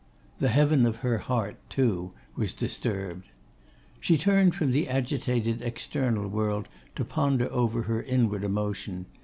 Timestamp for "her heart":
1.05-1.57